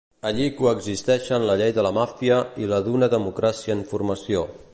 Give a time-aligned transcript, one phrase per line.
[0.27, 4.47] Allí coexisteixen la llei de la màfia i la d'una democràcia en formació.